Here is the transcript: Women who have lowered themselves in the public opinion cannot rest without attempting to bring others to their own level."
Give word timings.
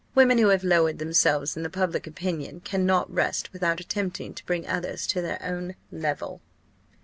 Women 0.15 0.39
who 0.39 0.47
have 0.47 0.63
lowered 0.63 0.97
themselves 0.97 1.55
in 1.55 1.61
the 1.61 1.69
public 1.69 2.07
opinion 2.07 2.61
cannot 2.61 3.13
rest 3.13 3.53
without 3.53 3.79
attempting 3.79 4.33
to 4.33 4.45
bring 4.47 4.65
others 4.67 5.05
to 5.05 5.21
their 5.21 5.37
own 5.43 5.75
level." 5.91 6.41